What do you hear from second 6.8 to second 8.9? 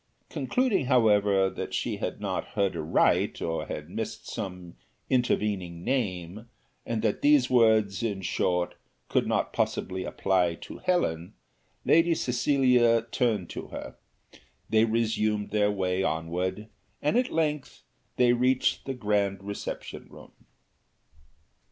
and that these words, in short,